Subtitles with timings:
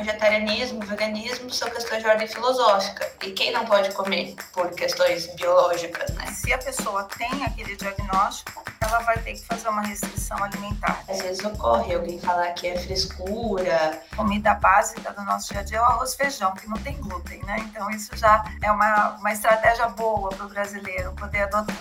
[0.00, 3.10] vegetarianismo, veganismo são questões de ordem filosófica.
[3.22, 6.26] E quem não pode comer por questões biológicas, né?
[6.26, 11.04] Se a pessoa tem aquele diagnóstico, ela vai ter que fazer uma restrição alimentar.
[11.08, 14.02] Às vezes ocorre alguém falar que é frescura.
[14.16, 17.40] Comida básica do nosso dia a dia é o arroz feijão, que não tem glúten,
[17.44, 17.56] né?
[17.68, 21.76] Então isso já é uma, uma estratégia boa para o brasileiro poder adotar.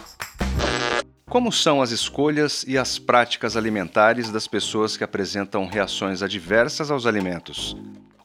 [1.29, 7.05] Como são as escolhas e as práticas alimentares das pessoas que apresentam reações adversas aos
[7.05, 7.77] alimentos?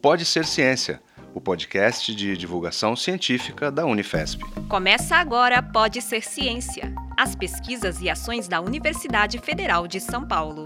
[0.05, 1.01] Pode Ser Ciência,
[1.33, 4.45] o podcast de divulgação científica da Unifesp.
[4.69, 10.65] Começa agora Pode Ser Ciência, as pesquisas e ações da Universidade Federal de São Paulo.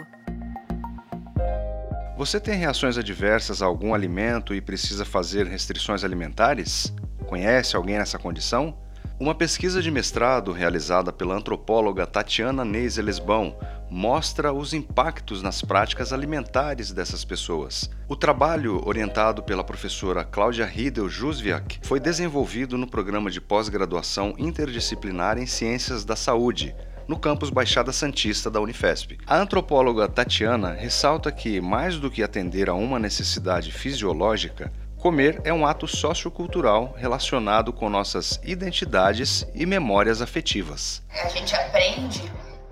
[2.17, 6.93] Você tem reações adversas a algum alimento e precisa fazer restrições alimentares?
[7.29, 8.77] Conhece alguém nessa condição?
[9.21, 13.59] Uma pesquisa de mestrado realizada pela antropóloga Tatiana Neise Lesbão
[13.91, 17.91] mostra os impactos nas práticas alimentares dessas pessoas.
[18.07, 25.37] O trabalho, orientado pela professora Cláudia Riedel Jusviak, foi desenvolvido no programa de pós-graduação interdisciplinar
[25.37, 26.73] em Ciências da Saúde,
[27.09, 29.19] no campus Baixada Santista da Unifesp.
[29.27, 35.53] A antropóloga Tatiana ressalta que, mais do que atender a uma necessidade fisiológica, Comer é
[35.53, 41.05] um ato sociocultural relacionado com nossas identidades e memórias afetivas.
[41.23, 42.21] A gente aprende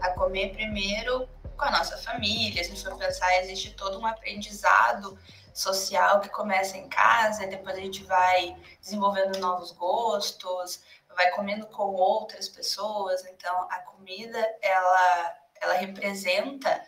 [0.00, 2.64] a comer primeiro com a nossa família.
[2.64, 5.16] Se a gente for pensar, existe todo um aprendizado
[5.54, 10.80] social que começa em casa e depois a gente vai desenvolvendo novos gostos,
[11.14, 13.24] vai comendo com outras pessoas.
[13.24, 16.82] Então, a comida, ela, ela representa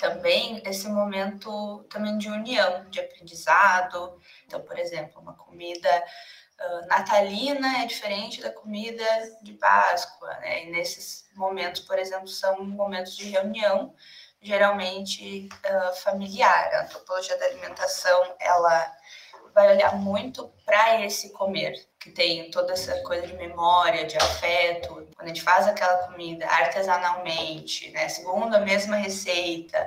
[0.00, 4.18] também esse momento também de união, de aprendizado.
[4.50, 6.04] Então, por exemplo, uma comida
[6.60, 9.04] uh, natalina é diferente da comida
[9.42, 10.64] de Páscoa, né?
[10.64, 13.94] E nesses momentos, por exemplo, são momentos de reunião,
[14.42, 16.74] geralmente uh, familiar.
[16.74, 18.92] A antropologia da alimentação, ela
[19.54, 25.06] vai olhar muito para esse comer, que tem toda essa coisa de memória, de afeto.
[25.14, 29.78] Quando a gente faz aquela comida artesanalmente, né, segundo a mesma receita,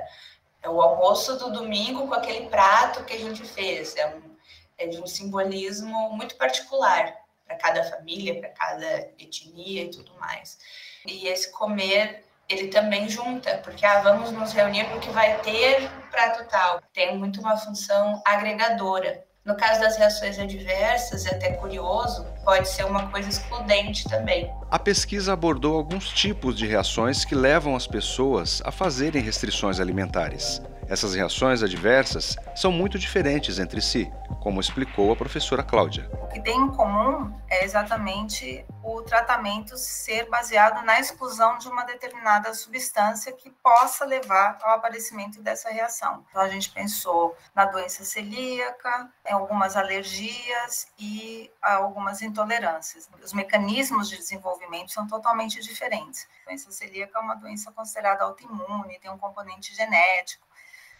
[0.62, 3.94] é o almoço do domingo com aquele prato que a gente fez.
[3.96, 4.33] É, um,
[4.78, 7.14] é de um simbolismo muito particular
[7.46, 10.58] para cada família, para cada etnia e tudo mais.
[11.06, 16.44] E esse comer ele também junta, porque ah, vamos nos reunir porque vai ter prato
[16.48, 16.80] tal.
[16.92, 19.24] Tem muito uma função agregadora.
[19.44, 24.50] No caso das reações adversas, é até curioso, pode ser uma coisa excludente também.
[24.70, 30.62] A pesquisa abordou alguns tipos de reações que levam as pessoas a fazerem restrições alimentares.
[30.88, 34.12] Essas reações adversas são muito diferentes entre si,
[34.42, 36.10] como explicou a professora Cláudia.
[36.12, 41.84] O que tem em comum é exatamente o tratamento ser baseado na exclusão de uma
[41.84, 46.24] determinada substância que possa levar ao aparecimento dessa reação.
[46.28, 53.08] Então, a gente pensou na doença celíaca, em algumas alergias e algumas intolerâncias.
[53.22, 56.28] Os mecanismos de desenvolvimento são totalmente diferentes.
[56.42, 60.43] A doença celíaca é uma doença considerada autoimune, tem um componente genético.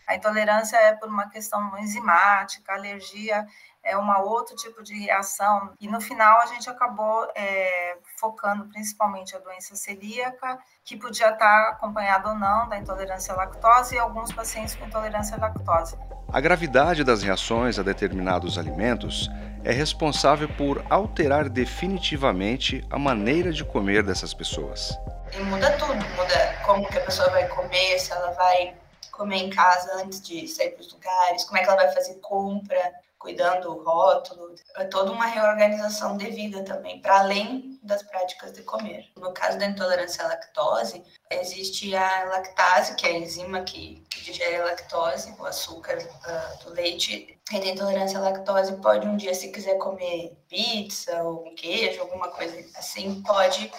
[0.06, 3.46] A intolerância é por uma questão enzimática, a alergia
[3.82, 5.72] é um outro tipo de reação.
[5.78, 11.68] E no final a gente acabou é, focando principalmente a doença celíaca, que podia estar
[11.70, 15.98] acompanhada ou não da intolerância à lactose e alguns pacientes com intolerância à lactose.
[16.32, 19.30] A gravidade das reações a determinados alimentos
[19.62, 24.98] é responsável por alterar definitivamente a maneira de comer dessas pessoas.
[25.32, 28.74] E muda tudo, muda como que a pessoa vai comer, se ela vai
[29.16, 32.14] comer em casa antes de sair para os lugares, como é que ela vai fazer
[32.16, 32.92] compra,
[33.24, 39.10] cuidando do rótulo, é toda uma reorganização devida também, para além das práticas de comer.
[39.16, 44.56] No caso da intolerância à lactose, existe a lactase, que é a enzima que, digere
[44.56, 47.38] a lactose, o açúcar uh, do leite.
[47.48, 52.28] Quem tem intolerância à lactose pode um dia, se quiser comer pizza ou queijo, alguma
[52.28, 53.72] coisa assim, pode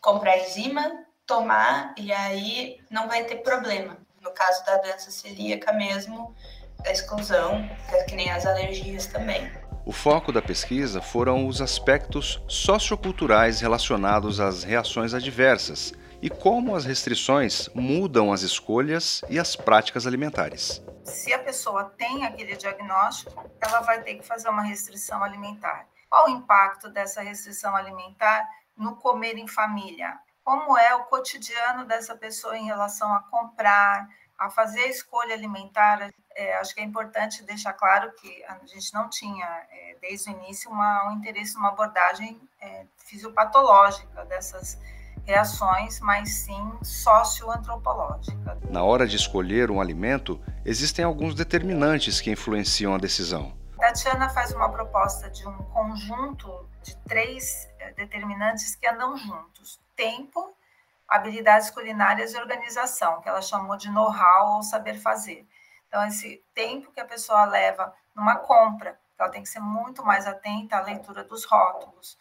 [0.00, 3.96] comprar enzima, tomar e aí não vai ter problema
[4.28, 6.34] no caso da doença celíaca mesmo,
[6.84, 9.50] da exclusão, é que nem as alergias também.
[9.86, 16.84] O foco da pesquisa foram os aspectos socioculturais relacionados às reações adversas e como as
[16.84, 20.82] restrições mudam as escolhas e as práticas alimentares.
[21.04, 25.86] Se a pessoa tem aquele diagnóstico, ela vai ter que fazer uma restrição alimentar.
[26.10, 30.18] Qual o impacto dessa restrição alimentar no comer em família?
[30.48, 34.08] Como é o cotidiano dessa pessoa em relação a comprar,
[34.38, 36.10] a fazer a escolha alimentar.
[36.34, 40.32] É, acho que é importante deixar claro que a gente não tinha, é, desde o
[40.32, 44.78] início, uma, um interesse numa abordagem é, fisiopatológica dessas
[45.26, 48.58] reações, mas sim socioantropológica.
[48.70, 53.52] Na hora de escolher um alimento, existem alguns determinantes que influenciam a decisão.
[53.76, 60.54] Tatiana faz uma proposta de um conjunto de três eh, determinantes que andam juntos: tempo,
[61.08, 65.44] habilidades culinárias e organização, que ela chamou de know-how ou saber fazer.
[65.88, 70.26] Então, esse tempo que a pessoa leva numa compra, ela tem que ser muito mais
[70.26, 72.16] atenta à leitura dos rótulos,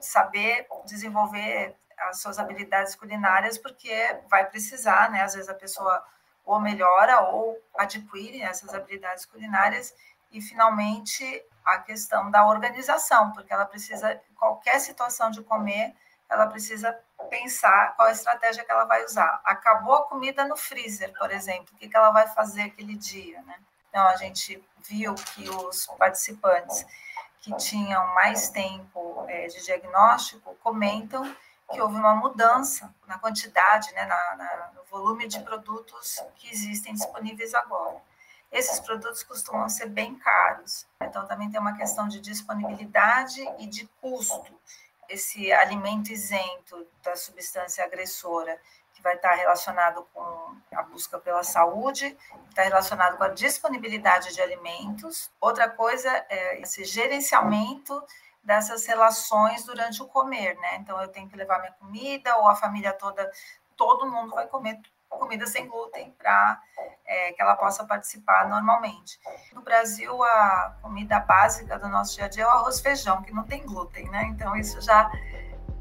[0.00, 1.76] saber desenvolver
[2.08, 3.92] as suas habilidades culinárias, porque
[4.30, 5.22] vai precisar, né?
[5.22, 6.02] Às vezes a pessoa
[6.46, 9.94] ou melhora ou adquire essas habilidades culinárias
[10.32, 15.94] e finalmente a questão da organização, porque ela precisa qualquer situação de comer,
[16.28, 16.98] ela precisa
[17.30, 19.40] pensar qual a estratégia que ela vai usar.
[19.44, 23.58] Acabou a comida no freezer, por exemplo, o que ela vai fazer aquele dia, né?
[23.88, 26.84] Então a gente viu que os participantes
[27.40, 31.34] que tinham mais tempo é, de diagnóstico comentam
[31.72, 36.92] que houve uma mudança na quantidade, né, na, na, no volume de produtos que existem
[36.92, 37.96] disponíveis agora.
[38.50, 43.86] Esses produtos costumam ser bem caros, então também tem uma questão de disponibilidade e de
[44.00, 44.52] custo.
[45.10, 48.58] Esse alimento isento da substância agressora,
[48.94, 52.16] que vai estar relacionado com a busca pela saúde,
[52.48, 55.30] está relacionado com a disponibilidade de alimentos.
[55.40, 58.02] Outra coisa é esse gerenciamento
[58.42, 60.76] dessas relações durante o comer, né?
[60.76, 63.30] Então eu tenho que levar minha comida ou a família toda,
[63.76, 64.80] todo mundo vai comer
[65.20, 66.60] comida sem glúten para
[67.06, 69.20] é, que ela possa participar normalmente.
[69.52, 73.22] No Brasil, a comida básica do nosso dia a dia é o arroz e feijão,
[73.22, 74.24] que não tem glúten, né?
[74.32, 75.08] Então isso já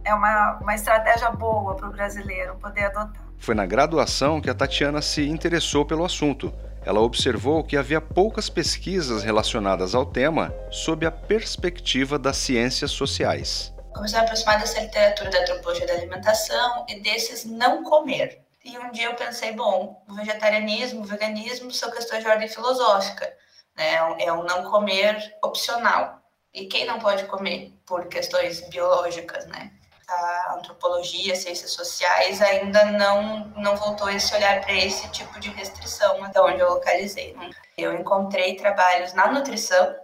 [0.04, 3.24] é uma, uma estratégia boa para o brasileiro poder adotar.
[3.40, 6.54] Foi na graduação que a Tatiana se interessou pelo assunto
[6.86, 13.74] ela observou que havia poucas pesquisas relacionadas ao tema sob a perspectiva das ciências sociais.
[13.94, 18.42] Comecei a aproximar dessa literatura da antropologia da alimentação e desses não comer.
[18.64, 23.34] E um dia eu pensei, bom, o vegetarianismo, o veganismo são questões de ordem filosófica,
[23.76, 23.96] né?
[24.20, 26.22] É um não comer opcional.
[26.54, 29.72] E quem não pode comer por questões biológicas, né?
[30.12, 36.24] a antropologia, ciências sociais ainda não, não voltou esse olhar para esse tipo de restrição
[36.24, 37.34] até onde eu localizei.
[37.34, 37.52] Né?
[37.78, 39.96] Eu encontrei trabalhos na nutrição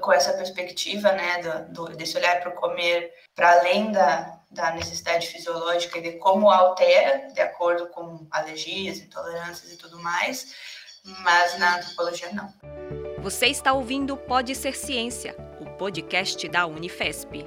[0.00, 4.72] com essa perspectiva, né, do, do desse olhar para o comer para além da, da
[4.72, 10.54] necessidade fisiológica e de como altera de acordo com alergias, intolerâncias e tudo mais,
[11.22, 12.52] mas na antropologia não.
[13.18, 17.46] Você está ouvindo Pode Ser Ciência, o podcast da Unifesp.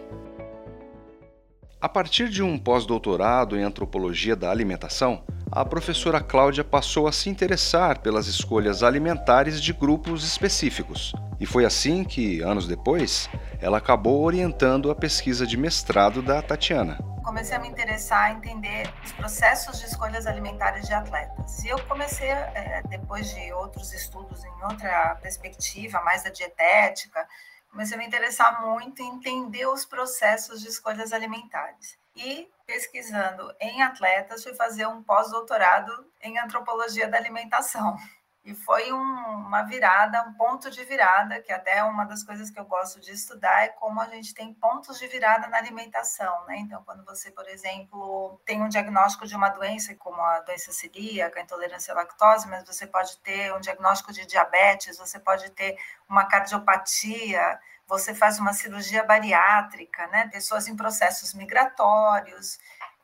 [1.82, 7.30] A partir de um pós-doutorado em antropologia da alimentação, a professora Cláudia passou a se
[7.30, 11.14] interessar pelas escolhas alimentares de grupos específicos.
[11.40, 13.30] E foi assim que, anos depois,
[13.62, 16.98] ela acabou orientando a pesquisa de mestrado da Tatiana.
[17.24, 21.64] Comecei a me interessar em entender os processos de escolhas alimentares de atletas.
[21.64, 27.26] E eu comecei, é, depois de outros estudos em outra perspectiva, mais da dietética,
[27.72, 31.98] comecei a me interessar muito em entender os processos de escolhas alimentares.
[32.16, 37.96] E pesquisando em atletas, fui fazer um pós-doutorado em antropologia da alimentação.
[38.44, 42.60] E foi um, uma virada, um ponto de virada, que até uma das coisas que
[42.60, 46.58] eu gosto de estudar é como a gente tem pontos de virada na alimentação, né?
[46.58, 51.40] Então, quando você, por exemplo, tem um diagnóstico de uma doença, como a doença celíaca,
[51.40, 55.78] a intolerância à lactose, mas você pode ter um diagnóstico de diabetes, você pode ter
[56.08, 57.60] uma cardiopatia,
[57.90, 60.28] você faz uma cirurgia bariátrica, né?
[60.28, 62.60] Pessoas em processos migratórios,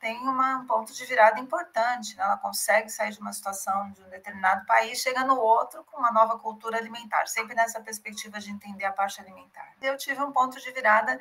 [0.05, 2.15] tem uma, um ponto de virada importante.
[2.15, 2.23] Né?
[2.23, 6.11] Ela consegue sair de uma situação de um determinado país, chega no outro com uma
[6.11, 9.73] nova cultura alimentar, sempre nessa perspectiva de entender a parte alimentar.
[9.81, 11.19] Eu tive um ponto de virada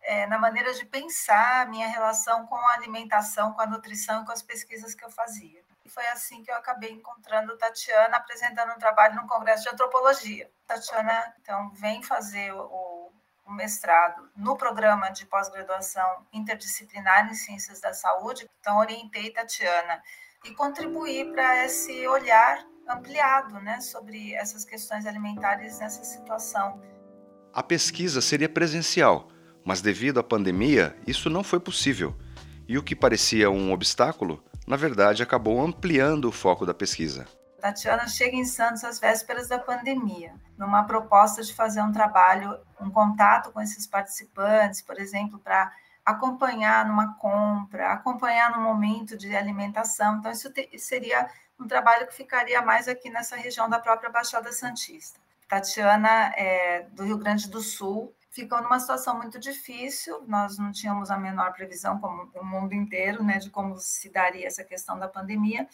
[0.00, 4.32] é, na maneira de pensar minha relação com a alimentação, com a nutrição e com
[4.32, 5.62] as pesquisas que eu fazia.
[5.84, 10.50] E foi assim que eu acabei encontrando Tatiana apresentando um trabalho no Congresso de Antropologia.
[10.66, 13.01] Tatiana, então, vem fazer o
[13.46, 18.48] um mestrado no programa de pós-graduação interdisciplinar em Ciências da Saúde.
[18.60, 20.02] Então, orientei Tatiana
[20.44, 26.80] e contribuí para esse olhar ampliado né, sobre essas questões alimentares nessa situação.
[27.52, 29.28] A pesquisa seria presencial,
[29.64, 32.16] mas devido à pandemia, isso não foi possível.
[32.66, 37.26] E o que parecia um obstáculo, na verdade, acabou ampliando o foco da pesquisa.
[37.62, 42.90] Tatiana chega em Santos às vésperas da pandemia, numa proposta de fazer um trabalho, um
[42.90, 45.72] contato com esses participantes, por exemplo, para
[46.04, 50.16] acompanhar numa compra, acompanhar no momento de alimentação.
[50.16, 54.50] Então, isso te, seria um trabalho que ficaria mais aqui nessa região da própria Baixada
[54.50, 55.20] Santista.
[55.48, 60.24] Tatiana é do Rio Grande do Sul, ficou numa situação muito difícil.
[60.26, 64.48] Nós não tínhamos a menor previsão, como o mundo inteiro, né, de como se daria
[64.48, 65.68] essa questão da pandemia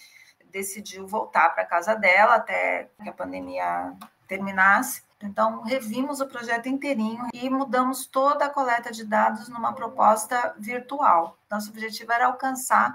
[0.52, 3.92] decidiu voltar para casa dela até que a pandemia
[4.26, 5.02] terminasse.
[5.20, 11.36] Então, revimos o projeto inteirinho e mudamos toda a coleta de dados numa proposta virtual.
[11.50, 12.94] Nosso objetivo era alcançar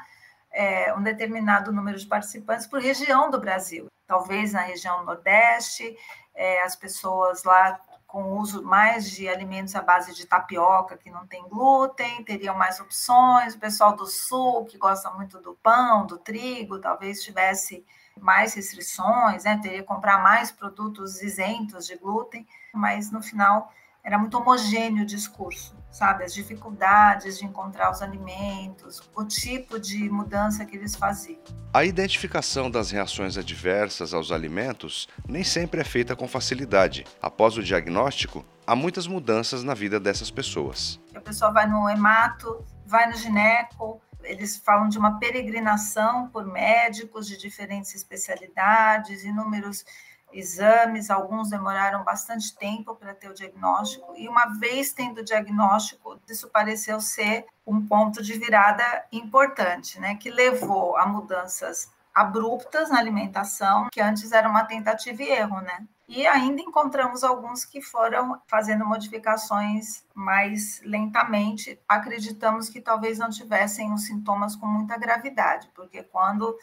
[0.51, 3.87] é, um determinado número de participantes por região do Brasil.
[4.07, 5.97] Talvez na região Nordeste,
[6.33, 7.79] é, as pessoas lá
[8.13, 12.79] com uso mais de alimentos à base de tapioca, que não tem glúten, teriam mais
[12.79, 13.55] opções.
[13.55, 17.83] O pessoal do Sul, que gosta muito do pão, do trigo, talvez tivesse
[18.21, 19.57] mais restrições, né?
[19.57, 25.07] teria que comprar mais produtos isentos de glúten, mas no final era muito homogêneo o
[25.07, 26.25] discurso, sabe?
[26.25, 31.39] As dificuldades de encontrar os alimentos, o tipo de mudança que eles faziam.
[31.71, 37.05] A identificação das reações adversas aos alimentos nem sempre é feita com facilidade.
[37.21, 40.99] Após o diagnóstico, há muitas mudanças na vida dessas pessoas.
[41.15, 47.27] A pessoa vai no hemato, vai no gineco, eles falam de uma peregrinação por médicos
[47.27, 49.85] de diferentes especialidades, inúmeros
[50.33, 56.19] exames, alguns demoraram bastante tempo para ter o diagnóstico, e uma vez tendo o diagnóstico,
[56.29, 62.99] isso pareceu ser um ponto de virada importante, né, que levou a mudanças abruptas na
[62.99, 65.85] alimentação, que antes era uma tentativa e erro, né?
[66.07, 71.79] E ainda encontramos alguns que foram fazendo modificações mais lentamente.
[71.87, 76.55] Acreditamos que talvez não tivessem os sintomas com muita gravidade, porque quando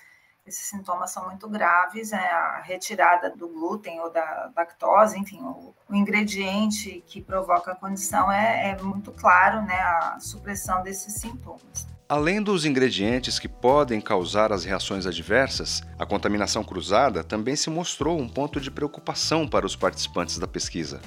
[0.47, 5.75] esses sintomas são muito graves, é a retirada do glúten ou da lactose, enfim, o,
[5.89, 11.87] o ingrediente que provoca a condição é, é muito claro, né, a supressão desses sintomas.
[12.09, 18.19] Além dos ingredientes que podem causar as reações adversas, a contaminação cruzada também se mostrou
[18.19, 21.01] um ponto de preocupação para os participantes da pesquisa.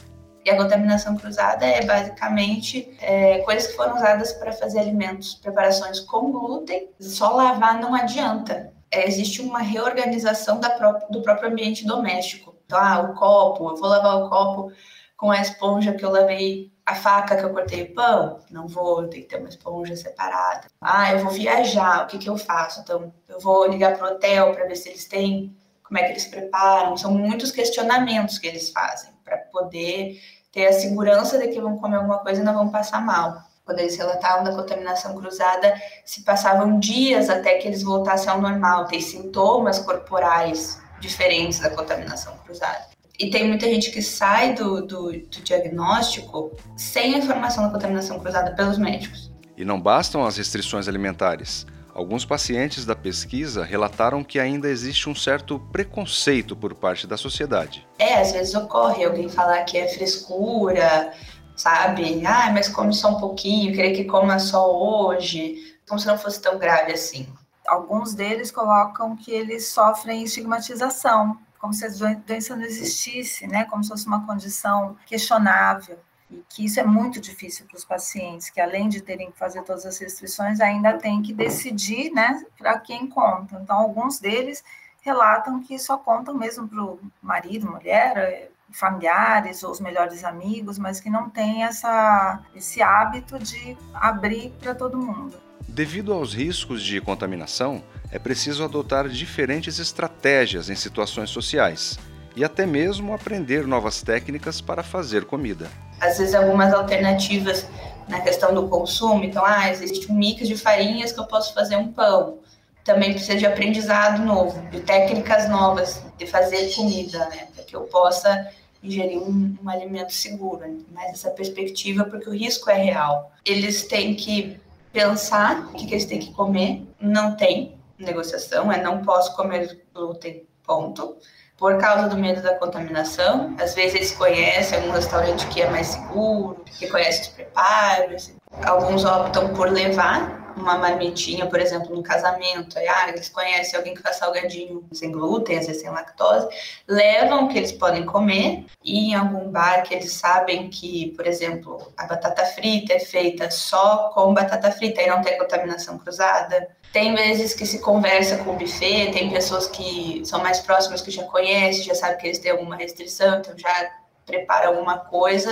[0.46, 6.00] E a contaminação cruzada é basicamente é, coisas que foram usadas para fazer alimentos, preparações
[6.02, 6.90] com glúten.
[7.00, 8.72] Só lavar não adianta.
[8.94, 12.56] É, existe uma reorganização pró do próprio ambiente doméstico.
[12.66, 14.72] Então, ah, o copo, eu vou lavar o copo
[15.18, 19.08] com a esponja que eu lavei a faca que eu cortei o pão, não vou,
[19.08, 20.68] tenho que ter uma esponja separada.
[20.82, 22.82] Ah, eu vou viajar, o que, que eu faço?
[22.82, 26.12] Então, eu vou ligar para o hotel para ver se eles têm, como é que
[26.12, 26.98] eles preparam.
[26.98, 30.20] São muitos questionamentos que eles fazem para poder
[30.52, 33.42] ter a segurança de que vão comer alguma coisa e não vão passar mal.
[33.66, 38.86] Quando eles relatavam da contaminação cruzada, se passavam dias até que eles voltassem ao normal,
[38.86, 42.88] tem sintomas corporais diferentes da contaminação cruzada.
[43.18, 48.20] E tem muita gente que sai do, do, do diagnóstico sem a informação da contaminação
[48.20, 49.32] cruzada pelos médicos.
[49.56, 51.66] E não bastam as restrições alimentares.
[51.94, 57.88] Alguns pacientes da pesquisa relataram que ainda existe um certo preconceito por parte da sociedade.
[58.00, 61.14] É, às vezes ocorre alguém falar que é frescura,
[61.56, 62.26] sabe?
[62.26, 66.42] Ah, mas come só um pouquinho, querer que coma só hoje, como se não fosse
[66.42, 67.28] tão grave assim.
[67.68, 73.64] Alguns deles colocam que eles sofrem estigmatização como se a doença não existisse, né?
[73.64, 75.98] Como se fosse uma condição questionável.
[76.30, 79.64] E que isso é muito difícil para os pacientes, que além de terem que fazer
[79.64, 83.62] todas as restrições, ainda têm que decidir, né, para quem conta.
[83.64, 84.62] Então, alguns deles
[85.00, 90.78] relatam que só contam mesmo para o marido, mulher, eh, familiares ou os melhores amigos,
[90.78, 95.36] mas que não tem essa, esse hábito de abrir para todo mundo.
[95.68, 101.98] Devido aos riscos de contaminação, é preciso adotar diferentes estratégias em situações sociais
[102.36, 105.70] e até mesmo aprender novas técnicas para fazer comida.
[106.00, 107.68] Às vezes, algumas alternativas
[108.08, 111.78] na questão do consumo, então, ah, existe um mix de farinhas que eu posso fazer
[111.78, 112.40] um pão.
[112.84, 117.82] Também precisa de aprendizado novo, de técnicas novas de fazer comida, né, para que eu
[117.82, 118.52] possa
[118.84, 120.62] ingerir um, um alimento seguro.
[120.92, 123.32] Mas essa perspectiva, porque o risco é real.
[123.46, 124.60] Eles têm que
[124.92, 129.82] pensar o que, que eles têm que comer, não tem, negociação é não posso comer
[129.94, 131.18] glúten, ponto.
[131.58, 135.88] Por causa do medo da contaminação, às vezes eles conhecem algum restaurante que é mais
[135.88, 138.34] seguro, que conhece os preparos.
[138.64, 143.94] Alguns optam por levar uma marmitinha, por exemplo, no casamento, aí, ah, eles conhecem alguém
[143.94, 146.48] que faz salgadinho sem glúten, às vezes sem lactose,
[146.88, 151.28] levam o que eles podem comer e em algum bar que eles sabem que, por
[151.28, 156.70] exemplo, a batata frita é feita só com batata frita e não tem contaminação cruzada.
[156.92, 161.10] Tem vezes que se conversa com o buffet, tem pessoas que são mais próximas que
[161.10, 163.92] já conhecem, já sabem que eles têm alguma restrição, então já
[164.26, 165.52] prepara alguma coisa.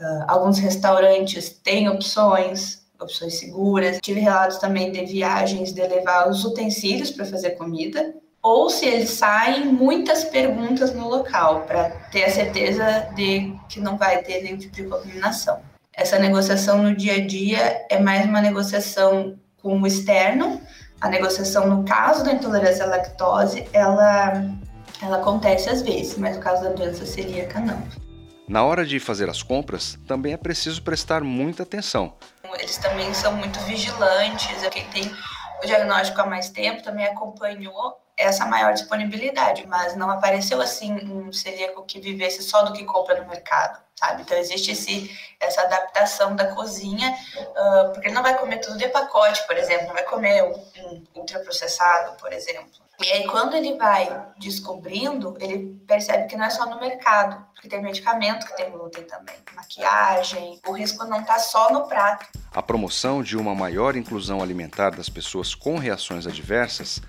[0.00, 3.98] Uh, alguns restaurantes têm opções, opções seguras.
[4.02, 9.10] Tive relatos também de viagens de levar os utensílios para fazer comida, ou se eles
[9.10, 14.56] saem, muitas perguntas no local, para ter a certeza de que não vai ter nenhum
[14.56, 15.58] tipo de contaminação.
[15.92, 20.60] Essa negociação no dia a dia é mais uma negociação com o externo.
[21.00, 24.42] A negociação, no caso da intolerância à lactose, ela,
[25.02, 27.82] ela acontece às vezes, mas no caso da doença celíaca, não.
[28.50, 32.14] Na hora de fazer as compras, também é preciso prestar muita atenção.
[32.58, 34.66] Eles também são muito vigilantes.
[34.72, 35.04] Quem tem
[35.62, 41.32] o diagnóstico há mais tempo também acompanhou essa maior disponibilidade, mas não apareceu assim um
[41.32, 44.22] celíaco que vivesse só do que compra no mercado, sabe?
[44.22, 45.10] Então existe esse,
[45.40, 49.86] essa adaptação da cozinha, uh, porque ele não vai comer tudo de pacote, por exemplo,
[49.86, 52.90] não vai comer um, um ultraprocessado, por exemplo.
[53.02, 57.66] E aí, quando ele vai descobrindo, ele percebe que não é só no mercado, porque
[57.66, 60.60] tem medicamento que tem glúten também, maquiagem.
[60.66, 62.26] O risco não está só no prato.
[62.52, 67.00] A promoção de uma maior inclusão alimentar das pessoas com reações adversas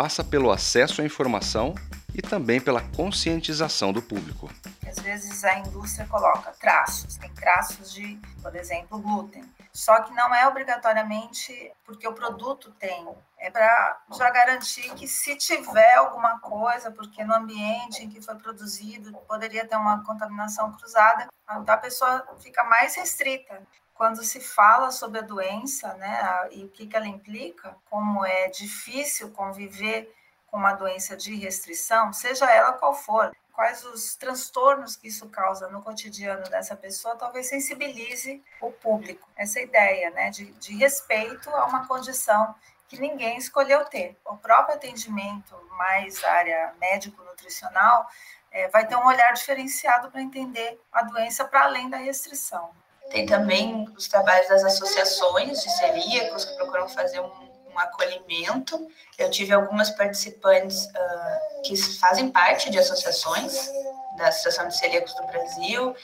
[0.00, 1.74] passa pelo acesso à informação
[2.14, 4.48] e também pela conscientização do público.
[4.88, 9.44] Às vezes a indústria coloca traços, tem traços de, por exemplo, glúten.
[9.74, 13.06] Só que não é obrigatoriamente porque o produto tem,
[13.38, 18.36] é para já garantir que se tiver alguma coisa, porque no ambiente em que foi
[18.36, 23.60] produzido poderia ter uma contaminação cruzada, a pessoa fica mais restrita
[24.00, 29.30] quando se fala sobre a doença, né, e o que, ela implica, como é difícil
[29.30, 30.10] conviver
[30.46, 35.68] com uma doença de restrição, seja ela qual for, quais os transtornos que isso causa
[35.68, 39.28] no cotidiano dessa pessoa, talvez sensibilize o público.
[39.36, 42.54] Essa ideia, né, de, de respeito a uma condição
[42.88, 44.18] que ninguém escolheu ter.
[44.24, 48.08] O próprio atendimento, mais área médico-nutricional,
[48.50, 52.79] é, vai ter um olhar diferenciado para entender a doença para além da restrição.
[53.10, 57.30] Tem também os trabalhos das associações de celíacos que procuram fazer um,
[57.72, 58.88] um acolhimento.
[59.18, 63.68] Eu tive algumas participantes uh, que fazem parte de associações
[64.16, 65.94] da Associação de Celíacos do Brasil.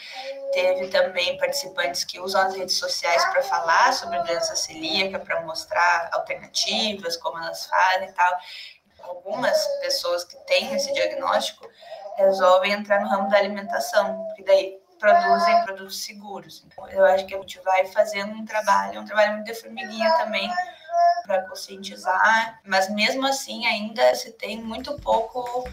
[0.52, 6.08] Teve também participantes que usam as redes sociais para falar sobre doença celíaca, para mostrar
[6.12, 8.38] alternativas, como elas fazem e tal.
[9.00, 11.68] Algumas pessoas que têm esse diagnóstico
[12.16, 16.64] resolvem entrar no ramo da alimentação, porque daí produzem produtos seguros.
[16.90, 20.50] Eu acho que a gente vai fazendo um trabalho, um trabalho muito de formiguinha também
[21.26, 25.68] para conscientizar, mas mesmo assim ainda se tem muito pouco,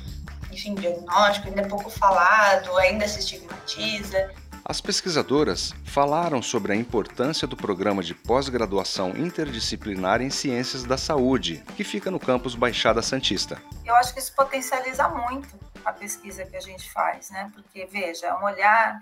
[0.51, 4.31] enfim, diagnóstico, ainda é pouco falado, ainda se estigmatiza.
[4.65, 11.61] As pesquisadoras falaram sobre a importância do programa de pós-graduação interdisciplinar em Ciências da Saúde,
[11.75, 13.61] que fica no campus Baixada Santista.
[13.85, 17.51] Eu acho que isso potencializa muito a pesquisa que a gente faz, né?
[17.53, 19.01] Porque, veja, é um olhar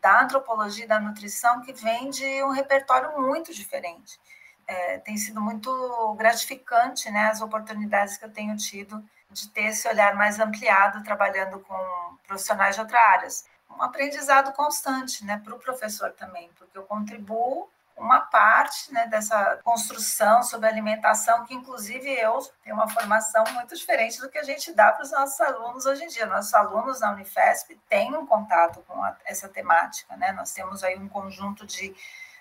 [0.00, 4.18] da antropologia e da nutrição que vem de um repertório muito diferente.
[4.66, 9.88] É, tem sido muito gratificante né, as oportunidades que eu tenho tido de ter esse
[9.88, 13.44] olhar mais ampliado, trabalhando com profissionais de outras áreas.
[13.70, 19.58] Um aprendizado constante né, para o professor também, porque eu contribuo uma parte né, dessa
[19.64, 24.72] construção sobre alimentação, que inclusive eu tenho uma formação muito diferente do que a gente
[24.72, 26.26] dá para os nossos alunos hoje em dia.
[26.26, 30.32] Nossos alunos na Unifesp têm um contato com a, essa temática, né?
[30.32, 31.94] Nós temos aí um conjunto de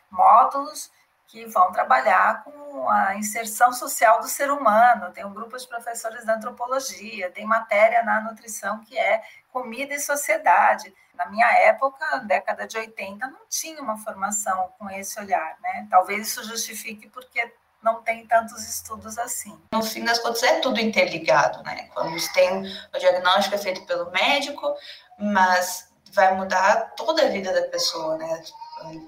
[0.10, 0.91] módulos
[1.28, 5.12] que vão trabalhar com a inserção social do ser humano.
[5.12, 9.22] Tem um grupo de professores da antropologia, tem matéria na nutrição que é
[9.58, 10.93] comida e sociedade.
[11.15, 15.88] Na minha época, década de 80, não tinha uma formação com esse olhar, né?
[15.89, 19.60] Talvez isso justifique porque não tem tantos estudos assim.
[19.74, 21.89] No fim das contas, é tudo interligado, né?
[21.91, 24.76] Quando tem o diagnóstico é feito pelo médico,
[25.17, 28.43] mas vai mudar toda a vida da pessoa, né?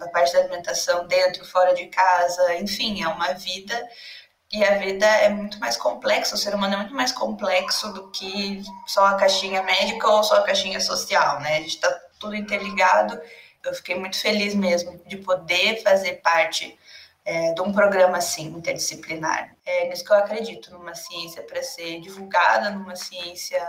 [0.02, 3.88] a parte da alimentação dentro, fora de casa, enfim, é uma vida
[4.52, 8.10] e a vida é muito mais complexa, o ser humano é muito mais complexo do
[8.10, 11.58] que só a caixinha médica ou só a caixinha social, né?
[11.58, 13.20] A gente está tudo interligado.
[13.64, 16.78] Eu fiquei muito feliz mesmo de poder fazer parte
[17.24, 19.56] é, de um programa assim, interdisciplinar.
[19.66, 23.62] É nisso que eu acredito, numa ciência para ser divulgada, numa ciência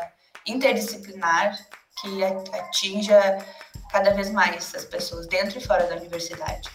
[0.47, 1.59] interdisciplinar
[2.01, 3.39] que atinja
[3.91, 6.71] cada vez mais as pessoas dentro e fora da universidade.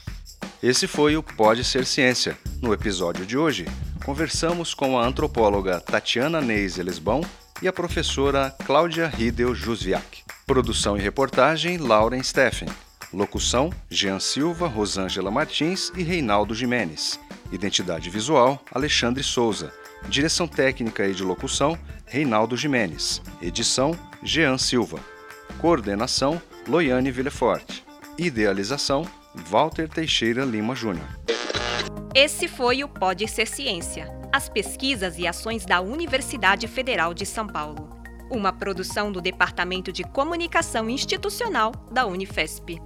[0.61, 2.37] Esse foi o Pode Ser Ciência.
[2.61, 3.65] No episódio de hoje,
[4.03, 7.21] conversamos com a antropóloga Tatiana Neise Lesbão
[7.61, 10.23] e a professora Cláudia Ridel Jusviak.
[10.45, 12.67] Produção e reportagem Lauren Steffen.
[13.13, 17.19] Locução Jean Silva, Rosângela Martins e Reinaldo Jimenez.
[17.51, 19.71] Identidade visual Alexandre Souza.
[20.09, 23.21] Direção técnica e de locução Reinaldo Jimenez.
[23.41, 24.99] Edição Jean Silva.
[25.59, 27.81] Coordenação Loiane Villefort.
[28.17, 29.07] Idealização
[29.49, 31.07] Walter Teixeira Lima Júnior.
[32.17, 37.45] Esse foi o Pode Ser Ciência, as pesquisas e ações da Universidade Federal de São
[37.45, 37.89] Paulo.
[38.31, 42.81] Uma produção do Departamento de Comunicação Institucional da Unifesp.